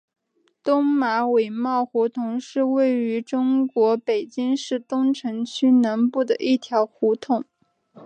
[0.63, 7.45] 东马尾帽胡同是位于中国北京市东城区南部的一条胡同。